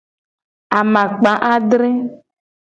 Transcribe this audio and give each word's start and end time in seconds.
Amakpa 0.79 1.31
adre. 1.53 1.91